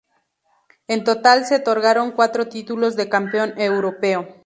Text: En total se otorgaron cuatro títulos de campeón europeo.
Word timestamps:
En 0.87 1.03
total 1.03 1.45
se 1.45 1.57
otorgaron 1.57 2.11
cuatro 2.13 2.47
títulos 2.47 2.95
de 2.95 3.07
campeón 3.07 3.53
europeo. 3.61 4.25